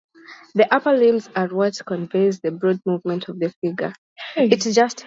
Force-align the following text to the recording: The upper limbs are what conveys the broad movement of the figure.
The 0.55 0.73
upper 0.73 0.93
limbs 0.93 1.29
are 1.35 1.47
what 1.49 1.79
conveys 1.85 2.39
the 2.39 2.49
broad 2.49 2.79
movement 2.87 3.29
of 3.29 3.37
the 3.39 3.53
figure. 3.61 3.93